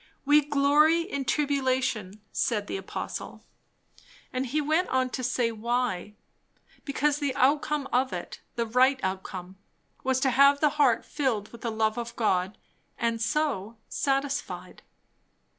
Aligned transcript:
"We 0.25 0.43
glory 0.43 1.01
in 1.01 1.25
tribulation," 1.25 2.21
said 2.31 2.65
the 2.65 2.75
apostle; 2.75 3.43
and 4.33 4.47
he 4.47 4.59
went 4.59 4.89
on 4.89 5.11
to 5.11 5.23
say 5.23 5.51
why; 5.51 6.15
because 6.83 7.19
the 7.19 7.35
outcome 7.35 7.87
of 7.93 8.11
it, 8.11 8.41
the 8.55 8.65
right 8.65 8.99
outcome, 9.03 9.59
was 10.03 10.19
to 10.21 10.31
have 10.31 10.59
the 10.59 10.69
heart 10.81 11.05
filled 11.05 11.51
with 11.51 11.61
the 11.61 11.69
love 11.69 11.99
of 11.99 12.15
God, 12.15 12.57
and 12.97 13.21
so, 13.21 13.77
satisfied. 13.89 14.81